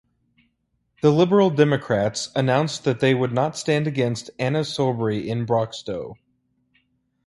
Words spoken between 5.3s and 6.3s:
Broxtowe.